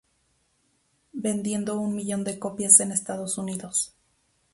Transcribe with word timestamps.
Vendiendo 1.13 1.77
un 1.79 1.93
millón 1.93 2.23
de 2.23 2.39
copias 2.39 2.79
en 2.79 2.91
Estados 2.91 3.37
Unidos, 3.37 3.93